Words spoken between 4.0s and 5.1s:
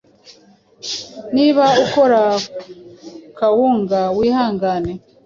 wihangane